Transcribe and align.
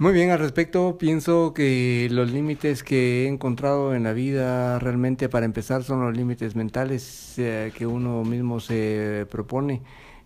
Muy 0.00 0.14
bien, 0.14 0.30
al 0.30 0.38
respecto 0.38 0.96
pienso 0.96 1.52
que 1.52 2.08
los 2.10 2.32
límites 2.32 2.82
que 2.82 3.24
he 3.24 3.28
encontrado 3.28 3.94
en 3.94 4.04
la 4.04 4.14
vida 4.14 4.78
realmente 4.78 5.28
para 5.28 5.44
empezar 5.44 5.82
son 5.84 6.00
los 6.00 6.16
límites 6.16 6.56
mentales 6.56 7.34
eh, 7.36 7.70
que 7.76 7.86
uno 7.86 8.24
mismo 8.24 8.60
se 8.60 9.26
propone 9.30 9.82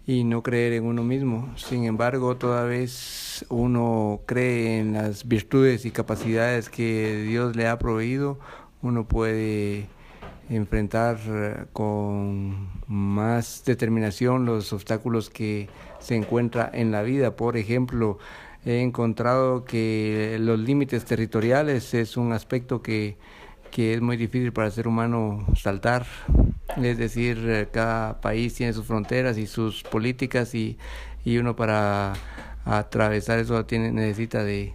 y 0.06 0.22
no 0.22 0.44
creer 0.44 0.74
en 0.74 0.84
uno 0.84 1.02
mismo. 1.02 1.52
Sin 1.56 1.86
embargo, 1.86 2.36
toda 2.36 2.62
vez 2.62 3.44
uno 3.48 4.20
cree 4.26 4.78
en 4.78 4.92
las 4.92 5.26
virtudes 5.26 5.84
y 5.86 5.90
capacidades 5.90 6.70
que 6.70 7.24
Dios 7.26 7.56
le 7.56 7.66
ha 7.66 7.76
proveído, 7.76 8.38
uno 8.80 9.08
puede 9.08 9.88
enfrentar 10.50 11.18
eh, 11.26 11.64
con 11.72 12.68
más 12.86 13.64
determinación 13.66 14.44
los 14.44 14.72
obstáculos 14.72 15.30
que 15.30 15.68
se 15.98 16.14
encuentra 16.14 16.70
en 16.72 16.92
la 16.92 17.02
vida. 17.02 17.34
Por 17.34 17.56
ejemplo, 17.56 18.18
he 18.64 18.80
encontrado 18.80 19.64
que 19.64 20.38
los 20.40 20.58
límites 20.58 21.04
territoriales 21.04 21.94
es 21.94 22.16
un 22.16 22.32
aspecto 22.32 22.82
que, 22.82 23.16
que 23.70 23.94
es 23.94 24.00
muy 24.00 24.16
difícil 24.16 24.52
para 24.52 24.68
el 24.68 24.72
ser 24.72 24.88
humano 24.88 25.46
saltar. 25.56 26.06
Es 26.76 26.98
decir, 26.98 27.68
cada 27.72 28.20
país 28.20 28.54
tiene 28.54 28.72
sus 28.72 28.86
fronteras 28.86 29.38
y 29.38 29.46
sus 29.46 29.82
políticas 29.82 30.54
y, 30.54 30.78
y 31.24 31.38
uno 31.38 31.56
para 31.56 32.14
atravesar 32.64 33.38
eso 33.38 33.64
tiene, 33.66 33.92
necesita 33.92 34.42
de, 34.42 34.74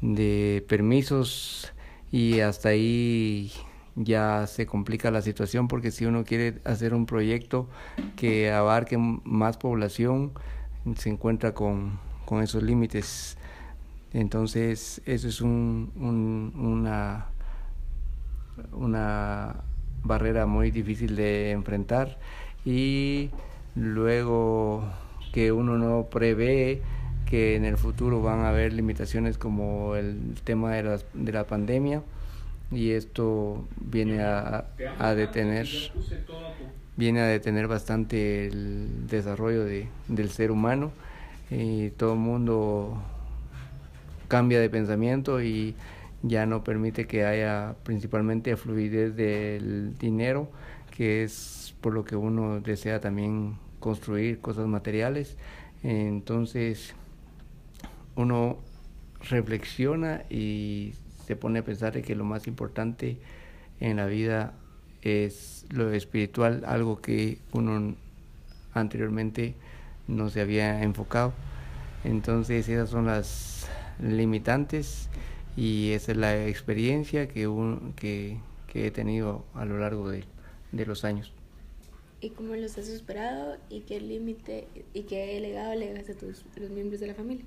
de 0.00 0.64
permisos 0.68 1.72
y 2.12 2.40
hasta 2.40 2.68
ahí 2.70 3.52
ya 3.96 4.46
se 4.46 4.66
complica 4.66 5.10
la 5.10 5.22
situación 5.22 5.68
porque 5.68 5.90
si 5.90 6.04
uno 6.04 6.24
quiere 6.24 6.60
hacer 6.64 6.94
un 6.94 7.06
proyecto 7.06 7.68
que 8.16 8.52
abarque 8.52 8.98
más 8.98 9.56
población 9.56 10.32
se 10.96 11.10
encuentra 11.10 11.54
con 11.54 11.98
con 12.24 12.42
esos 12.42 12.62
límites. 12.62 13.36
Entonces, 14.12 15.02
eso 15.06 15.28
es 15.28 15.40
un, 15.40 15.92
una, 16.56 17.26
una 18.72 19.56
barrera 20.02 20.46
muy 20.46 20.70
difícil 20.70 21.16
de 21.16 21.50
enfrentar 21.50 22.18
y 22.64 23.30
luego 23.74 24.84
que 25.32 25.50
uno 25.50 25.76
no 25.78 26.06
prevé 26.10 26.82
que 27.26 27.56
en 27.56 27.64
el 27.64 27.76
futuro 27.76 28.22
van 28.22 28.40
a 28.40 28.50
haber 28.50 28.72
limitaciones 28.72 29.38
como 29.38 29.96
el 29.96 30.34
tema 30.44 30.72
de, 30.72 30.82
las, 30.82 31.06
de 31.14 31.32
la 31.32 31.44
pandemia 31.44 32.02
y 32.70 32.90
esto 32.90 33.66
viene 33.80 34.22
a, 34.22 34.66
a, 34.98 35.14
detener 35.14 35.66
viene 36.96 37.20
a 37.20 37.26
detener 37.26 37.66
bastante 37.66 38.46
el 38.46 39.06
desarrollo 39.08 39.64
de, 39.64 39.88
del 40.08 40.30
ser 40.30 40.50
humano 40.50 40.92
y 41.50 41.90
todo 41.90 42.14
el 42.14 42.18
mundo 42.18 43.02
cambia 44.28 44.60
de 44.60 44.70
pensamiento 44.70 45.42
y 45.42 45.74
ya 46.22 46.46
no 46.46 46.64
permite 46.64 47.06
que 47.06 47.24
haya 47.24 47.76
principalmente 47.82 48.56
fluidez 48.56 49.14
del 49.14 49.96
dinero, 49.98 50.50
que 50.96 51.22
es 51.22 51.74
por 51.80 51.92
lo 51.92 52.04
que 52.04 52.16
uno 52.16 52.60
desea 52.60 53.00
también 53.00 53.56
construir 53.78 54.40
cosas 54.40 54.66
materiales. 54.66 55.36
Entonces 55.82 56.94
uno 58.16 58.58
reflexiona 59.28 60.22
y 60.30 60.94
se 61.26 61.36
pone 61.36 61.58
a 61.58 61.64
pensar 61.64 61.92
de 61.92 62.02
que 62.02 62.14
lo 62.14 62.24
más 62.24 62.46
importante 62.46 63.18
en 63.80 63.96
la 63.96 64.06
vida 64.06 64.54
es 65.02 65.66
lo 65.70 65.92
espiritual, 65.92 66.64
algo 66.66 67.00
que 67.02 67.38
uno 67.52 67.94
anteriormente 68.72 69.54
no 70.08 70.30
se 70.30 70.40
había 70.40 70.82
enfocado. 70.82 71.32
Entonces 72.04 72.68
esas 72.68 72.90
son 72.90 73.06
las 73.06 73.66
limitantes 74.00 75.08
y 75.56 75.92
esa 75.92 76.12
es 76.12 76.18
la 76.18 76.46
experiencia 76.46 77.28
que, 77.28 77.48
que, 77.96 78.38
he 78.74 78.90
tenido 78.90 79.44
a 79.54 79.64
lo 79.64 79.78
largo 79.78 80.10
de, 80.10 80.24
los 80.72 81.04
años. 81.04 81.32
¿Y 82.20 82.30
cómo 82.30 82.54
los 82.56 82.76
has 82.78 82.86
superado 82.86 83.56
y 83.70 83.80
qué 83.80 84.00
límite 84.00 84.66
y 84.92 85.02
qué 85.02 85.38
legado 85.40 85.74
le 85.74 85.92
das 85.92 86.10
a 86.10 86.14
tus, 86.14 86.44
los 86.56 86.70
miembros 86.70 87.00
de 87.00 87.06
la 87.06 87.14
familia? 87.14 87.44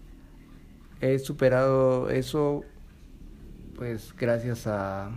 He 1.01 1.19
superado 1.19 2.09
eso 2.09 2.63
pues 3.75 4.15
gracias 4.17 4.65
a, 4.65 5.11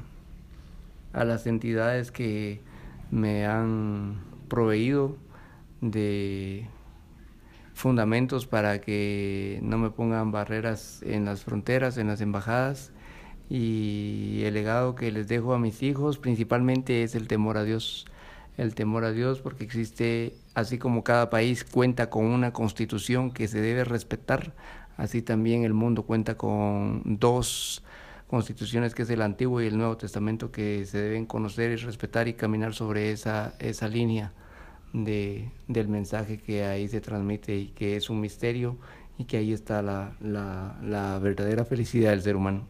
a 1.12 1.24
las 1.24 1.46
entidades 1.46 2.10
que 2.10 2.60
me 3.10 3.46
han 3.46 4.22
proveído 4.48 5.16
de 5.80 6.66
fundamentos 7.80 8.46
para 8.46 8.80
que 8.80 9.58
no 9.62 9.78
me 9.78 9.90
pongan 9.90 10.30
barreras 10.30 11.02
en 11.02 11.24
las 11.24 11.42
fronteras, 11.42 11.96
en 11.98 12.08
las 12.08 12.20
embajadas. 12.20 12.92
Y 13.48 14.42
el 14.44 14.54
legado 14.54 14.94
que 14.94 15.10
les 15.10 15.26
dejo 15.26 15.54
a 15.54 15.58
mis 15.58 15.82
hijos 15.82 16.18
principalmente 16.18 17.02
es 17.02 17.14
el 17.14 17.26
temor 17.26 17.58
a 17.58 17.64
Dios. 17.64 18.06
El 18.56 18.74
temor 18.74 19.04
a 19.04 19.12
Dios 19.12 19.40
porque 19.40 19.64
existe, 19.64 20.34
así 20.54 20.78
como 20.78 21.02
cada 21.02 21.30
país 21.30 21.64
cuenta 21.64 22.10
con 22.10 22.26
una 22.26 22.52
constitución 22.52 23.32
que 23.32 23.48
se 23.48 23.60
debe 23.60 23.84
respetar, 23.84 24.52
así 24.96 25.22
también 25.22 25.64
el 25.64 25.72
mundo 25.74 26.02
cuenta 26.02 26.36
con 26.36 27.02
dos 27.04 27.82
constituciones 28.28 28.94
que 28.94 29.02
es 29.02 29.10
el 29.10 29.22
Antiguo 29.22 29.60
y 29.62 29.66
el 29.66 29.76
Nuevo 29.78 29.96
Testamento 29.96 30.52
que 30.52 30.84
se 30.84 30.98
deben 31.00 31.26
conocer 31.26 31.72
y 31.72 31.76
respetar 31.76 32.28
y 32.28 32.34
caminar 32.34 32.74
sobre 32.74 33.10
esa, 33.10 33.54
esa 33.58 33.88
línea 33.88 34.32
de, 34.92 35.50
del 35.68 35.88
mensaje 35.88 36.38
que 36.38 36.64
ahí 36.64 36.88
se 36.88 37.00
transmite 37.00 37.56
y 37.56 37.68
que 37.68 37.96
es 37.96 38.10
un 38.10 38.20
misterio 38.20 38.76
y 39.18 39.24
que 39.24 39.36
ahí 39.36 39.52
está 39.52 39.82
la, 39.82 40.16
la, 40.20 40.78
la 40.82 41.18
verdadera 41.18 41.64
felicidad 41.64 42.10
del 42.10 42.22
ser 42.22 42.36
humano. 42.36 42.66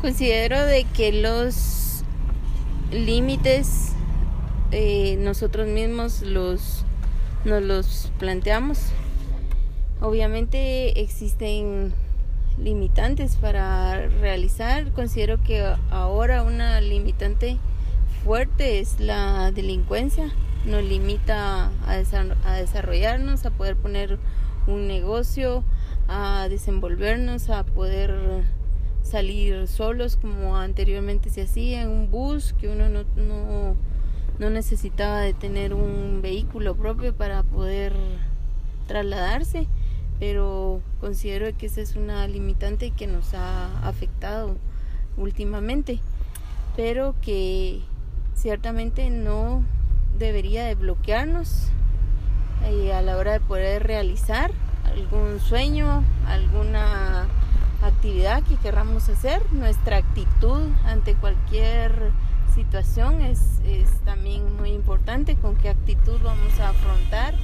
Considero 0.00 0.64
de 0.64 0.84
que 0.96 1.12
los 1.12 2.04
límites 2.90 3.92
eh, 4.72 5.16
nosotros 5.18 5.68
mismos 5.68 6.22
los 6.22 6.84
nos 7.44 7.62
los 7.62 8.12
planteamos. 8.18 8.78
Obviamente 10.00 11.00
existen 11.00 11.92
limitantes 12.62 13.36
para 13.36 14.08
realizar. 14.08 14.92
Considero 14.92 15.42
que 15.42 15.64
ahora 15.90 16.42
una 16.42 16.80
limitante 16.80 17.58
fuerte 18.24 18.80
es 18.80 19.00
la 19.00 19.50
delincuencia. 19.50 20.30
Nos 20.64 20.84
limita 20.84 21.70
a, 21.86 22.56
desarrollarnos, 22.56 23.46
a 23.46 23.50
poder 23.50 23.76
poner 23.76 24.18
un 24.66 24.86
negocio, 24.86 25.64
a 26.06 26.48
desenvolvernos, 26.48 27.48
a 27.48 27.64
poder 27.64 28.44
salir 29.02 29.66
solos 29.66 30.16
como 30.16 30.56
anteriormente 30.56 31.30
se 31.30 31.42
hacía 31.42 31.82
en 31.82 31.88
un 31.88 32.10
bus, 32.10 32.54
que 32.60 32.68
uno 32.68 32.88
no, 32.88 33.04
no, 33.16 33.74
no 34.38 34.50
necesitaba 34.50 35.20
de 35.20 35.32
tener 35.32 35.72
un 35.72 36.20
vehículo 36.22 36.74
propio 36.74 37.14
para 37.14 37.42
poder 37.42 37.94
trasladarse 38.86 39.66
pero 40.20 40.82
considero 41.00 41.46
que 41.56 41.66
esa 41.66 41.80
es 41.80 41.96
una 41.96 42.28
limitante 42.28 42.90
que 42.90 43.06
nos 43.06 43.32
ha 43.34 43.88
afectado 43.88 44.56
últimamente, 45.16 45.98
pero 46.76 47.14
que 47.22 47.80
ciertamente 48.34 49.08
no 49.08 49.64
debería 50.18 50.64
de 50.66 50.74
bloquearnos 50.74 51.68
eh, 52.64 52.92
a 52.92 53.00
la 53.00 53.16
hora 53.16 53.32
de 53.32 53.40
poder 53.40 53.82
realizar 53.82 54.52
algún 54.84 55.40
sueño, 55.40 56.04
alguna 56.26 57.26
actividad 57.82 58.42
que 58.42 58.56
querramos 58.56 59.08
hacer. 59.08 59.40
Nuestra 59.52 59.96
actitud 59.96 60.68
ante 60.84 61.14
cualquier 61.14 62.12
situación 62.54 63.22
es, 63.22 63.60
es 63.64 63.88
también 64.04 64.54
muy 64.56 64.70
importante, 64.70 65.36
con 65.36 65.56
qué 65.56 65.70
actitud 65.70 66.18
vamos 66.22 66.60
a 66.60 66.70
afrontar 66.70 67.34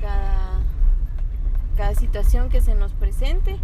cada 0.00 0.51
cada 1.76 1.94
situación 1.94 2.48
que 2.48 2.60
se 2.60 2.74
nos 2.74 2.92
presente, 2.92 3.56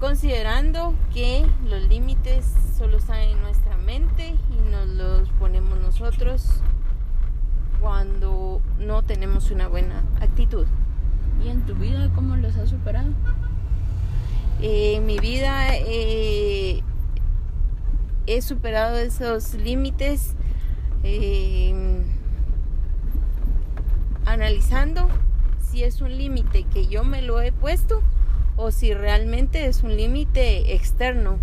considerando 0.00 0.94
que 1.12 1.44
los 1.64 1.82
límites 1.88 2.44
solo 2.76 2.96
están 2.96 3.20
en 3.20 3.40
nuestra 3.40 3.76
mente 3.78 4.34
y 4.50 4.70
nos 4.70 4.88
los 4.88 5.28
ponemos 5.38 5.78
nosotros 5.78 6.62
cuando 7.80 8.60
no 8.78 9.02
tenemos 9.02 9.50
una 9.50 9.68
buena 9.68 10.02
actitud. 10.20 10.66
¿Y 11.44 11.48
en 11.48 11.62
tu 11.66 11.74
vida 11.74 12.10
cómo 12.14 12.36
los 12.36 12.56
has 12.56 12.70
superado? 12.70 13.10
Eh, 14.60 14.94
en 14.96 15.06
mi 15.06 15.18
vida 15.18 15.76
eh, 15.76 16.82
he 18.26 18.42
superado 18.42 18.96
esos 18.96 19.54
límites 19.54 20.34
eh, 21.02 22.04
analizando 24.24 25.08
si 25.72 25.84
es 25.84 26.02
un 26.02 26.18
límite 26.18 26.64
que 26.64 26.86
yo 26.86 27.02
me 27.02 27.22
lo 27.22 27.40
he 27.40 27.50
puesto 27.50 28.02
o 28.56 28.70
si 28.70 28.92
realmente 28.92 29.64
es 29.64 29.82
un 29.82 29.96
límite 29.96 30.74
externo. 30.74 31.38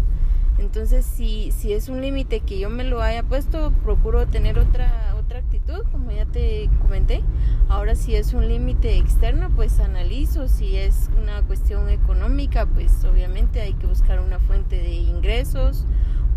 Entonces, 0.60 1.04
si, 1.04 1.52
si 1.52 1.74
es 1.74 1.90
un 1.90 2.00
límite 2.00 2.42
que 2.42 2.60
yo 2.60 2.70
me 2.70 2.84
lo 2.84 3.02
haya 3.02 3.24
puesto, 3.24 3.72
procuro 3.84 4.28
tener 4.28 4.60
otra, 4.60 5.16
otra 5.18 5.40
actitud, 5.40 5.84
como 5.92 6.12
ya 6.12 6.28
te 6.28 6.70
comenté. 6.80 7.24
Ahora 7.70 7.96
si 7.96 8.16
es 8.16 8.36
un 8.36 8.48
límite 8.48 8.98
externo, 8.98 9.50
pues 9.56 9.80
analizo. 9.80 10.48
Si 10.48 10.78
es 10.78 11.10
una 11.20 11.42
cuestión 11.42 11.90
económica, 11.90 12.68
pues 12.68 13.04
obviamente 13.06 13.62
hay 13.62 13.74
que 13.74 13.88
buscar 13.88 14.20
una 14.20 14.38
fuente 14.38 14.76
de 14.76 14.94
ingresos, 14.94 15.86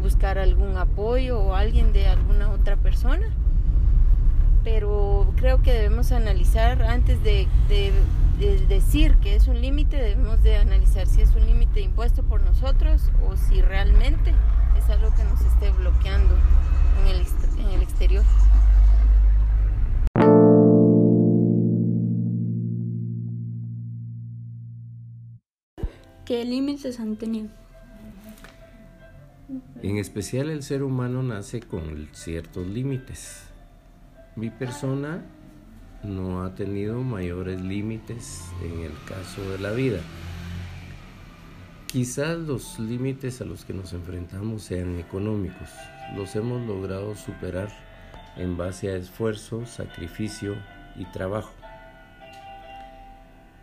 buscar 0.01 0.39
algún 0.39 0.79
apoyo 0.79 1.39
o 1.41 1.55
alguien 1.55 1.93
de 1.93 2.07
alguna 2.07 2.53
otra 2.53 2.77
persona. 2.77 3.27
Pero 4.65 5.33
creo 5.37 5.61
que 5.63 5.73
debemos 5.73 6.13
analizar 6.13 6.83
antes 6.83 7.23
de, 7.23 7.49
de, 7.69 7.93
de 8.39 8.65
decir 8.67 9.17
que 9.17 9.35
es 9.35 9.49
un 9.49 9.61
límite, 9.61 9.97
debemos 9.97 10.43
de 10.43 10.57
analizar 10.57 11.07
si 11.07 11.21
es 11.21 11.35
un 11.35 11.47
límite 11.47 11.81
impuesto 11.81 12.23
por 12.23 12.41
nosotros 12.43 13.11
o 13.29 13.37
si 13.37 13.61
realmente 13.61 14.33
es 14.79 14.89
algo 14.89 15.15
que 15.15 15.25
nos 15.25 15.41
esté 15.41 15.71
bloqueando 15.71 16.35
en 17.01 17.09
el, 17.09 17.27
en 17.67 17.73
el 17.75 17.83
exterior. 17.83 18.25
¿Qué 26.25 26.45
límites 26.45 27.01
han 27.01 27.17
tenido? 27.17 27.49
En 29.83 29.99
especial 29.99 30.51
el 30.51 30.63
ser 30.63 30.83
humano 30.83 31.23
nace 31.23 31.61
con 31.61 32.09
ciertos 32.13 32.67
límites. 32.67 33.52
Mi 34.35 34.49
persona 34.49 35.23
no 36.03 36.43
ha 36.43 36.55
tenido 36.55 37.03
mayores 37.03 37.61
límites 37.61 38.43
en 38.63 38.81
el 38.81 38.93
caso 39.05 39.43
de 39.51 39.59
la 39.59 39.73
vida. 39.73 40.01
Quizás 41.87 42.39
los 42.39 42.79
límites 42.79 43.43
a 43.43 43.45
los 43.45 43.67
que 43.67 43.75
nos 43.75 43.93
enfrentamos 43.93 44.63
sean 44.63 44.99
económicos. 44.99 45.69
Los 46.17 46.35
hemos 46.35 46.67
logrado 46.67 47.15
superar 47.15 47.69
en 48.39 48.57
base 48.57 48.91
a 48.91 48.97
esfuerzo, 48.97 49.67
sacrificio 49.67 50.57
y 50.97 51.05
trabajo. 51.13 51.53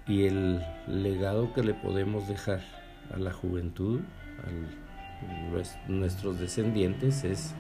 Y 0.06 0.26
el 0.26 0.64
legado 0.88 1.52
que 1.54 1.64
le 1.64 1.74
podemos 1.74 2.28
dejar 2.28 2.62
a 3.12 3.18
la 3.18 3.34
juventud, 3.34 4.02
a 4.44 5.92
nuestros 5.92 6.40
descendientes, 6.40 7.24
es 7.24 7.56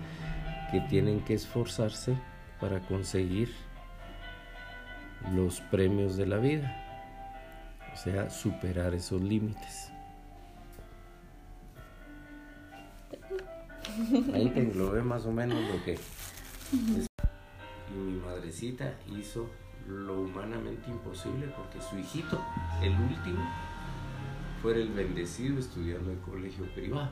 que 0.71 0.79
tienen 0.81 1.21
que 1.21 1.33
esforzarse 1.33 2.15
para 2.59 2.79
conseguir 2.81 3.53
los 5.33 5.61
premios 5.61 6.17
de 6.17 6.25
la 6.25 6.37
vida, 6.37 6.75
o 7.93 7.97
sea, 7.97 8.29
superar 8.29 8.93
esos 8.93 9.21
límites. 9.21 9.91
Ahí 14.33 14.49
te 14.49 14.61
englobé 14.61 15.01
más 15.01 15.25
o 15.25 15.31
menos 15.31 15.57
lo 15.69 15.83
que... 15.83 15.97
Y 16.71 17.97
mi 17.97 18.19
madrecita 18.19 18.93
hizo 19.07 19.49
lo 19.87 20.21
humanamente 20.21 20.89
imposible 20.89 21.47
porque 21.57 21.81
su 21.81 21.97
hijito, 21.97 22.39
el 22.83 22.91
último, 22.91 23.43
fuera 24.61 24.79
el 24.79 24.89
bendecido 24.89 25.59
estudiando 25.59 26.11
en 26.11 26.19
colegio 26.19 26.65
privado. 26.73 27.11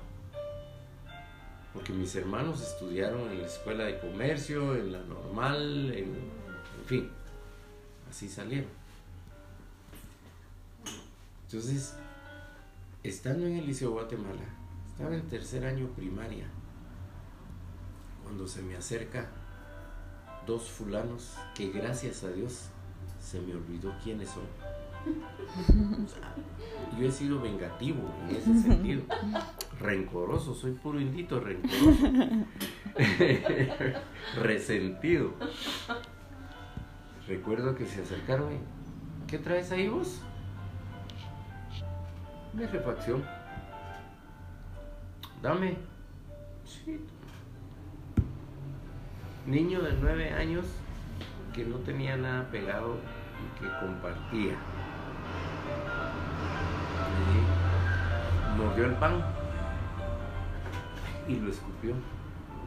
Porque 1.78 1.94
mis 1.94 2.16
hermanos 2.16 2.60
estudiaron 2.60 3.30
en 3.30 3.40
la 3.40 3.46
escuela 3.46 3.84
de 3.84 4.00
comercio, 4.00 4.76
en 4.76 4.92
la 4.94 5.00
normal, 5.04 5.92
en, 5.94 6.06
en 6.06 6.86
fin, 6.88 7.12
así 8.10 8.28
salieron. 8.28 8.72
Entonces, 11.46 11.94
estando 13.04 13.46
en 13.46 13.58
el 13.58 13.68
Liceo 13.68 13.92
Guatemala, 13.92 14.42
estaba 14.90 15.14
en 15.14 15.28
tercer 15.28 15.68
año 15.68 15.88
primaria, 15.90 16.48
cuando 18.24 18.48
se 18.48 18.64
me 18.64 18.76
acerca 18.76 19.30
dos 20.48 20.64
fulanos 20.72 21.36
que 21.54 21.70
gracias 21.70 22.24
a 22.24 22.30
Dios 22.30 22.70
se 23.22 23.40
me 23.40 23.54
olvidó 23.54 23.96
quiénes 24.04 24.30
son. 24.30 24.48
O 26.04 26.10
sea, 26.10 26.34
yo 27.00 27.08
he 27.08 27.12
sido 27.12 27.40
vengativo 27.40 28.02
en 28.28 28.36
ese 28.36 28.62
sentido, 28.64 29.04
rencoroso, 29.80 30.54
soy 30.54 30.72
puro 30.72 31.00
indito 31.00 31.40
rencoroso, 31.40 32.02
resentido. 34.42 35.34
Recuerdo 37.28 37.76
que 37.76 37.86
se 37.86 38.02
acercaron 38.02 38.54
y, 38.54 38.60
¿qué 39.28 39.38
traes 39.38 39.72
ahí 39.72 39.88
vos? 39.88 40.22
Una 42.54 42.68
refacción. 42.68 43.24
Dame. 45.42 45.78
Sí. 46.66 47.00
Niño 49.46 49.82
de 49.82 49.94
nueve 50.02 50.32
años 50.32 50.66
que 51.54 51.64
no 51.64 51.78
tenía 51.78 52.18
nada 52.18 52.50
pegado 52.50 52.96
y 52.96 53.60
que 53.60 53.70
compartía. 53.80 54.56
Y 58.56 58.58
mordió 58.58 58.86
el 58.86 58.94
pan 58.94 59.24
y 61.28 61.36
lo 61.36 61.50
escupió. 61.50 61.94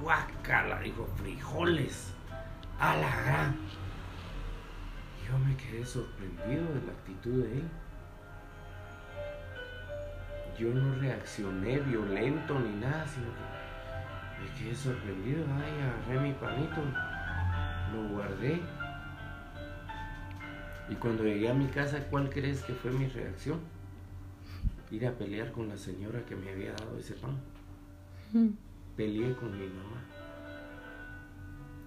Guácala, 0.02 0.80
dijo, 0.80 1.06
frijoles. 1.16 2.12
A 2.78 2.96
la 2.96 3.22
gran. 3.22 3.56
Yo 5.26 5.38
me 5.38 5.56
quedé 5.56 5.84
sorprendido 5.84 6.64
de 6.74 6.86
la 6.86 6.92
actitud 6.92 7.44
de 7.44 7.58
él. 7.58 7.68
Yo 10.58 10.68
no 10.74 10.94
reaccioné 11.00 11.78
violento 11.80 12.58
ni 12.58 12.80
nada, 12.80 13.06
sino 13.06 13.26
que 13.26 14.42
me 14.42 14.58
quedé 14.58 14.74
sorprendido. 14.74 15.44
Ay, 15.56 15.72
agarré 15.82 16.28
mi 16.28 16.32
panito, 16.34 16.82
lo 17.92 18.08
guardé. 18.08 18.60
Y 20.88 20.94
cuando 20.96 21.22
llegué 21.22 21.50
a 21.50 21.54
mi 21.54 21.66
casa, 21.66 22.00
¿cuál 22.10 22.28
crees 22.30 22.62
que 22.62 22.74
fue 22.74 22.90
mi 22.90 23.06
reacción? 23.06 23.60
Ir 24.90 25.06
a 25.06 25.12
pelear 25.12 25.52
con 25.52 25.68
la 25.68 25.76
señora 25.76 26.24
que 26.26 26.34
me 26.34 26.50
había 26.50 26.72
dado 26.72 26.98
ese 26.98 27.14
pan. 27.14 27.38
Peleé 28.96 29.34
con 29.34 29.50
mi 29.50 29.66
mamá. 29.66 30.00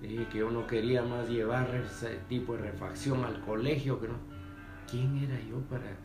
Dije 0.02 0.28
que 0.28 0.40
yo 0.40 0.52
no 0.52 0.68
quería 0.68 1.02
más 1.04 1.30
llevar 1.30 1.74
ese 1.76 2.20
tipo 2.28 2.58
de 2.58 2.64
refacción 2.64 3.24
al 3.24 3.40
colegio, 3.42 4.00
que 4.02 4.10
no. 4.10 4.16
¿Quién 4.90 5.18
era 5.18 5.40
yo 5.50 5.62
para 5.62 5.98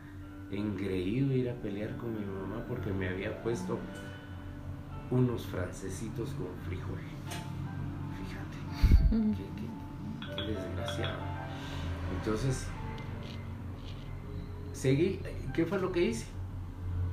engreído 0.51 1.33
ir 1.33 1.49
a 1.49 1.53
pelear 1.55 1.97
con 1.97 2.13
mi 2.13 2.25
mamá 2.25 2.63
porque 2.67 2.91
me 2.93 3.09
había 3.09 3.41
puesto 3.43 3.77
unos 5.11 5.45
francesitos 5.47 6.29
con 6.31 6.47
frijol? 6.65 6.99
Fíjate, 8.17 9.35
qué, 9.35 9.43
qué, 9.57 10.35
qué 10.35 10.41
desgraciado. 10.53 11.19
Entonces, 12.17 12.67
seguí. 14.71 15.19
¿Qué 15.53 15.65
fue 15.65 15.79
lo 15.79 15.91
que 15.91 16.03
hice? 16.03 16.27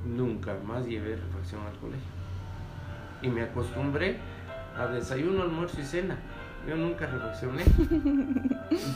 Nunca 0.05 0.57
más 0.65 0.85
llevé 0.85 1.17
refacción 1.17 1.61
al 1.65 1.77
colegio. 1.79 2.16
Y 3.21 3.29
me 3.29 3.41
acostumbré 3.43 4.17
a 4.77 4.87
desayuno, 4.87 5.43
almuerzo 5.43 5.81
y 5.81 5.83
cena. 5.83 6.17
Yo 6.67 6.75
nunca 6.75 7.07
reflexioné. 7.07 7.63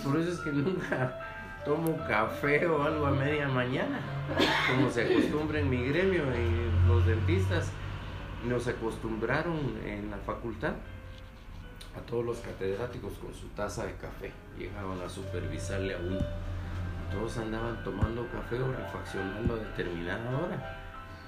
Por 0.04 0.20
eso 0.20 0.32
es 0.32 0.40
que 0.40 0.52
nunca 0.52 1.20
tomo 1.66 1.98
café 2.08 2.66
o 2.66 2.84
algo 2.84 3.06
a 3.06 3.12
media 3.12 3.48
mañana. 3.48 4.00
Como 4.68 4.90
se 4.90 5.06
acostumbra 5.06 5.60
en 5.60 5.70
mi 5.70 5.86
gremio 5.86 6.24
y 6.36 6.88
los 6.88 7.06
dentistas 7.06 7.72
nos 8.48 8.68
acostumbraron 8.68 9.58
en 9.86 10.10
la 10.10 10.18
facultad 10.18 10.74
a 11.96 12.02
todos 12.02 12.26
los 12.26 12.40
catedráticos 12.40 13.14
con 13.14 13.34
su 13.34 13.48
taza 13.50 13.86
de 13.86 13.94
café. 13.96 14.32
Llegaban 14.58 15.02
a 15.02 15.10
supervisarle 15.10 15.96
a 15.96 15.98
uno. 15.98 16.20
Todos 17.12 17.38
andaban 17.38 17.84
tomando 17.84 18.28
café 18.28 18.60
o 18.60 18.72
refaccionando 18.72 19.56
a 19.56 19.58
determinada 19.58 20.38
hora. 20.38 20.81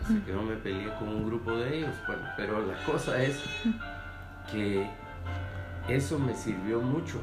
Así 0.04 0.20
que 0.26 0.34
no 0.34 0.44
me 0.44 0.56
peleé 0.56 0.94
con 1.00 1.08
un 1.08 1.26
grupo 1.26 1.52
de 1.52 1.78
ellos. 1.78 1.96
Bueno, 2.08 2.24
pero 2.36 2.66
la 2.66 2.84
cosa 2.84 3.22
es 3.24 3.42
que 4.52 4.90
eso 5.88 6.20
me 6.20 6.36
sirvió 6.36 6.82
mucho. 6.82 7.20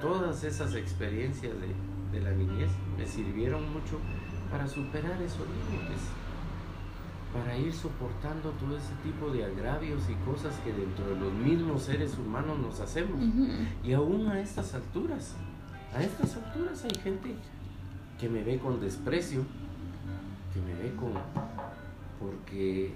Todas 0.00 0.44
esas 0.44 0.74
experiencias 0.74 1.52
de, 1.60 2.18
de, 2.18 2.24
la 2.24 2.30
niñez 2.32 2.70
me 2.98 3.06
sirvieron 3.06 3.72
mucho 3.72 3.98
para 4.50 4.66
superar 4.68 5.20
esos 5.22 5.46
límites, 5.48 6.02
para 7.32 7.56
ir 7.56 7.72
soportando 7.72 8.50
todo 8.50 8.76
ese 8.76 8.92
tipo 9.02 9.30
de 9.30 9.44
agravios 9.44 10.02
y 10.10 10.14
cosas 10.30 10.54
que 10.62 10.72
dentro 10.72 11.06
de 11.06 11.20
los 11.20 11.32
mismos 11.32 11.84
seres 11.84 12.18
humanos 12.18 12.58
nos 12.58 12.80
hacemos. 12.80 13.18
Uh 13.18 13.24
-huh. 13.24 13.68
Y 13.82 13.92
aún 13.94 14.28
a 14.28 14.40
estas 14.40 14.74
alturas, 14.74 15.34
a 15.94 16.02
estas 16.02 16.36
alturas 16.36 16.84
hay 16.84 17.02
gente 17.02 17.34
que 18.18 18.28
me 18.28 18.42
ve 18.42 18.58
con 18.58 18.80
desprecio, 18.80 19.42
que 20.52 20.60
me 20.60 20.74
ve 20.74 20.94
con... 20.96 21.12
porque 22.18 22.92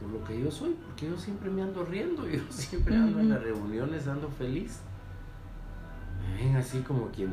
por 0.00 0.10
lo 0.10 0.24
que 0.24 0.40
yo 0.40 0.50
soy, 0.50 0.76
porque 0.86 1.06
yo 1.06 1.16
siempre 1.16 1.50
me 1.50 1.62
ando 1.62 1.84
riendo, 1.84 2.28
yo 2.28 2.40
siempre 2.50 2.96
ando 2.96 3.20
en 3.20 3.30
las 3.30 3.42
reuniones 3.42 4.08
ando 4.08 4.28
feliz. 4.28 4.80
Me 6.20 6.44
ven 6.44 6.56
así 6.56 6.80
como 6.80 7.08
quien 7.08 7.30